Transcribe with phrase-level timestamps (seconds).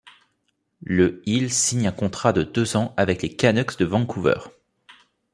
[0.83, 4.39] Le il signe un contrat de deux ans avec les Canucks de Vancouver.